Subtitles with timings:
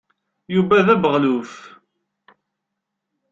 [0.53, 1.51] Yuba d abeɣluf.